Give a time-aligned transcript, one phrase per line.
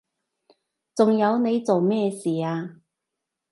[0.95, 2.77] 仲有你做咩事啊？